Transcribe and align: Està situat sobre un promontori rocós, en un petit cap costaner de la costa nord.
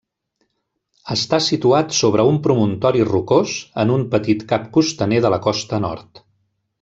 Està 1.15 1.39
situat 1.47 1.93
sobre 1.97 2.25
un 2.31 2.39
promontori 2.47 3.05
rocós, 3.11 3.55
en 3.85 3.93
un 3.99 4.07
petit 4.15 4.45
cap 4.53 4.69
costaner 4.79 5.21
de 5.27 5.33
la 5.35 5.45
costa 5.49 5.85
nord. 5.89 6.25